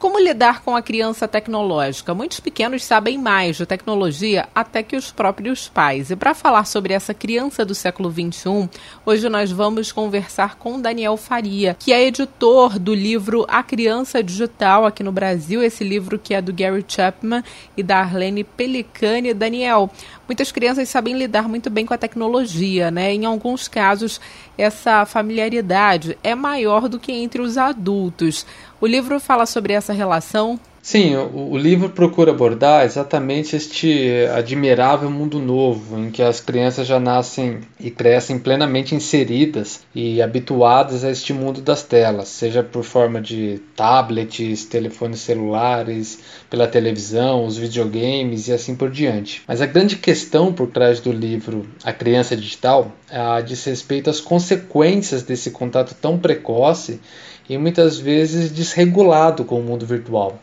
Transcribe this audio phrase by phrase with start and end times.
[0.00, 2.14] Como lidar com a criança tecnológica?
[2.14, 6.10] Muitos pequenos sabem mais de tecnologia até que os próprios pais.
[6.10, 8.66] E para falar sobre essa criança do século XXI,
[9.04, 14.86] hoje nós vamos conversar com Daniel Faria, que é editor do livro A Criança Digital
[14.86, 17.44] aqui no Brasil, esse livro que é do Gary Chapman
[17.76, 19.34] e da Arlene Pelicani.
[19.34, 19.90] Daniel,
[20.26, 23.12] muitas crianças sabem lidar muito bem com a tecnologia, né?
[23.12, 24.18] Em alguns casos,
[24.56, 28.46] essa familiaridade é maior do que entre os adultos.
[28.80, 30.58] O livro fala sobre essa relação?
[30.82, 36.98] Sim, o, livro procura abordar exatamente este admirável mundo novo, em que as crianças já
[36.98, 43.20] nascem e crescem plenamente inseridas e habituadas a este mundo das telas, seja por forma
[43.20, 49.42] de tablets, telefones celulares, pela televisão, os videogames e assim por diante.
[49.46, 54.18] Mas a grande questão por trás do livro A Criança Digital é diz respeito às
[54.18, 56.98] consequências desse contato tão precoce
[57.46, 60.40] e muitas vezes desregulado com o mundo virtual.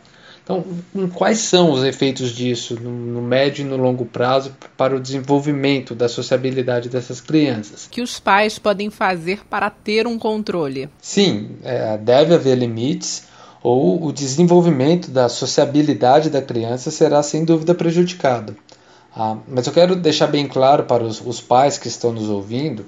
[0.48, 0.64] Então,
[1.14, 6.08] quais são os efeitos disso no, médio e no longo prazo para o desenvolvimento da
[6.08, 7.90] sociabilidade dessas crianças?
[7.92, 10.90] Que os pais podem fazer para ter um controle?
[11.02, 13.26] Sim, é, deve haver limites,
[13.62, 18.56] ou o desenvolvimento da sociabilidade da criança será sem dúvida prejudicado.
[19.14, 22.86] Ah, mas eu quero deixar bem claro para os, os pais que estão nos ouvindo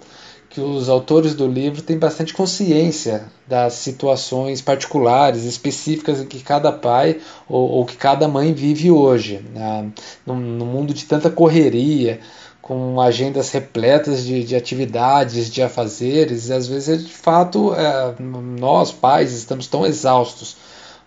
[0.50, 6.72] que os autores do livro têm bastante consciência das situações particulares, específicas em que cada
[6.72, 9.46] pai ou, ou que cada mãe vive hoje.
[9.54, 9.92] Né?
[10.26, 12.20] No, no, mundo de tanta correria,
[12.62, 18.92] com agendas repletas de, de atividades, de afazeres, e às vezes, de fato, é, nós,
[18.92, 20.58] pais, estamos tão exaustos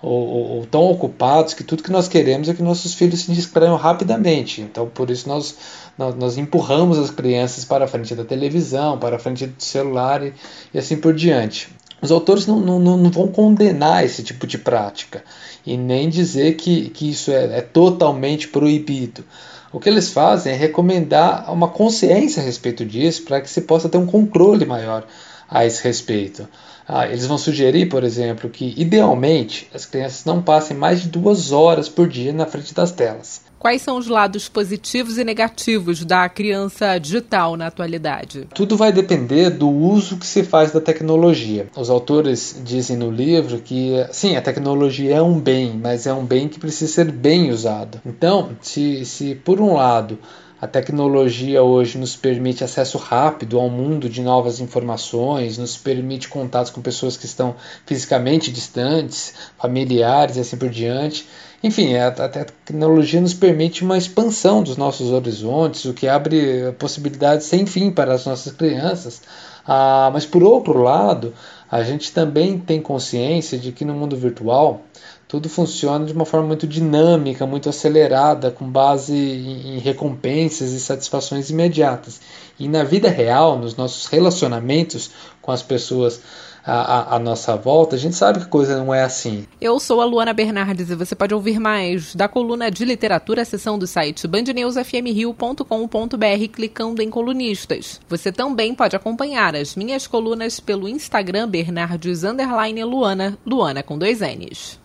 [0.03, 3.33] ou, ou, ou, tão ocupados que tudo que nós queremos é que nossos filhos se
[3.33, 4.61] distraiam rapidamente.
[4.61, 5.56] Então, por isso, nós,
[5.97, 10.25] nós, nós empurramos as crianças para a frente da televisão, para a frente do celular
[10.27, 10.34] e,
[10.75, 11.69] e assim por diante.
[12.03, 15.23] Os autores não, não, não vão condenar esse tipo de prática
[15.64, 19.24] e nem dizer que, que isso é, é totalmente proibido.
[19.73, 23.89] O que eles fazem é recomendar uma consciência a respeito disso para que se possa
[23.89, 25.07] ter um controle maior
[25.52, 26.48] a esse respeito.
[26.89, 31.52] Ah, eles vão sugerir, por exemplo, que idealmente as crianças não passem mais de duas
[31.52, 33.40] horas por dia na frente das telas.
[33.58, 38.48] Quais são os lados positivos e negativos da criança digital na atualidade?
[38.52, 41.69] Tudo vai depender do uso que se faz da tecnologia.
[41.77, 46.24] Os autores dizem no livro que, sim, a tecnologia é um bem, mas é um
[46.24, 48.01] bem que precisa ser bem usado.
[48.05, 50.19] Então, se, se por um lado
[50.62, 56.70] a tecnologia hoje nos permite acesso rápido ao mundo de novas informações, nos permite contatos
[56.70, 61.27] com pessoas que estão fisicamente distantes, familiares e assim por diante.
[61.62, 67.46] Enfim, a, a tecnologia nos permite uma expansão dos nossos horizontes, o que abre possibilidades
[67.46, 69.23] sem fim para as nossas crianças.
[69.64, 71.33] Ah, mas por outro lado,
[71.70, 74.83] a gente também tem consciência de que no mundo virtual
[75.33, 81.48] tudo funciona de uma forma muito dinâmica, muito acelerada, com base em, recompensas e satisfações
[81.48, 82.20] imediatas.
[82.58, 86.20] E na vida real, nos nossos relacionamentos com as pessoas
[86.64, 89.46] à, à, nossa volta, a gente sabe que a coisa não é assim.
[89.61, 93.78] Eu sou a Luana Bernardes e você pode ouvir mais da coluna de literatura, seção
[93.78, 98.01] do site bandnewsfmrio.com.br clicando em colunistas.
[98.08, 102.22] Você também pode acompanhar as minhas colunas pelo Instagram Bernardes
[102.86, 104.80] Luana, Luana com dois N's.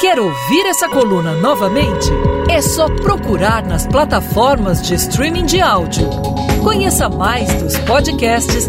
[0.00, 2.08] Quer ouvir essa coluna novamente?
[2.50, 6.08] É só procurar nas plataformas de streaming de áudio.
[6.64, 8.68] Conheça mais dos podcasts